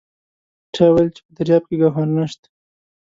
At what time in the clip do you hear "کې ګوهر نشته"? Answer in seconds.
1.67-2.47